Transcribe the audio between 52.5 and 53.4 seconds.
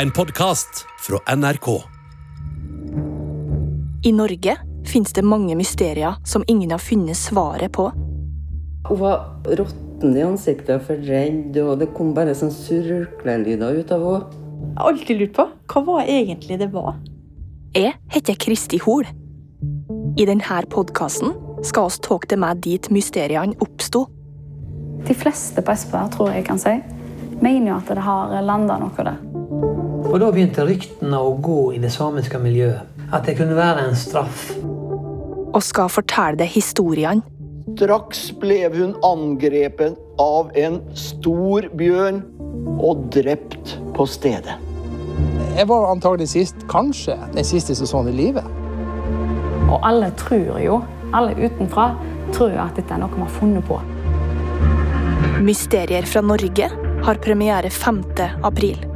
at dette er noe vi har